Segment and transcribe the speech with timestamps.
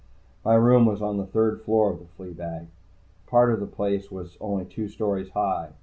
[0.43, 2.65] My room was on the third floor of the flea bag.
[3.27, 5.73] Part of the place was only two stories high.